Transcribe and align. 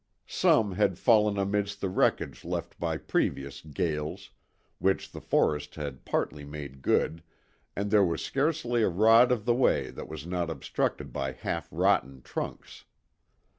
Some 0.25 0.71
had 0.71 0.97
fallen 0.97 1.37
amidst 1.37 1.79
the 1.79 1.87
wreckage 1.87 2.43
left 2.43 2.79
by 2.79 2.97
previous 2.97 3.61
gales, 3.61 4.31
which 4.79 5.11
the 5.11 5.21
forest 5.21 5.75
had 5.75 6.05
partly 6.05 6.43
made 6.43 6.81
good, 6.81 7.21
and 7.75 7.91
there 7.91 8.03
was 8.03 8.25
scarcely 8.25 8.81
a 8.81 8.89
rod 8.89 9.31
of 9.31 9.45
the 9.45 9.53
way 9.53 9.91
that 9.91 10.09
was 10.09 10.25
not 10.25 10.49
obstructed 10.49 11.13
by 11.13 11.33
half 11.33 11.67
rotten 11.69 12.23
trunks. 12.23 12.85